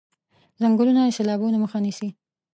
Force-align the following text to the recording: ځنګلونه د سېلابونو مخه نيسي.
ځنګلونه 0.61 1.01
د 1.05 1.09
سېلابونو 1.17 1.57
مخه 1.63 1.77
نيسي. 1.85 2.09